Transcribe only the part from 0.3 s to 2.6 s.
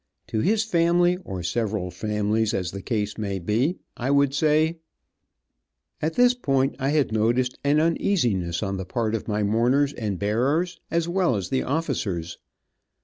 his family, or several families,